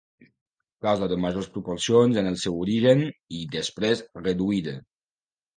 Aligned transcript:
Casa 0.85 1.09
de 1.11 1.17
majors 1.25 1.49
proporcions 1.57 2.17
en 2.21 2.31
el 2.31 2.39
seu 2.45 2.57
origen, 2.63 3.05
i 3.41 3.45
després 3.59 4.03
reduïda. 4.27 4.79